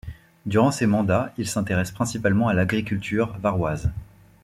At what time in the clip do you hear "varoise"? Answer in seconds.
3.37-3.91